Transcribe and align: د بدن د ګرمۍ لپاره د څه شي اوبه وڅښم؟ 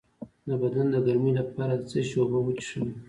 د 0.47 0.49
بدن 0.61 0.87
د 0.91 0.95
ګرمۍ 1.05 1.31
لپاره 1.39 1.73
د 1.75 1.81
څه 1.89 1.99
شي 2.07 2.17
اوبه 2.21 2.39
وڅښم؟ 2.41 2.87